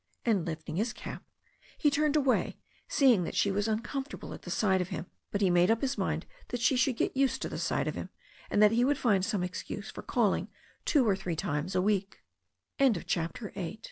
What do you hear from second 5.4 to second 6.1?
he made up his